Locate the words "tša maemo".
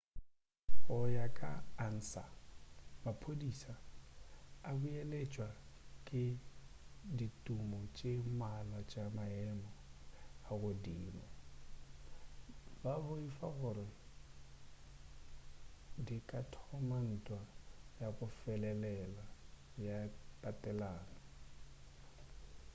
8.91-9.71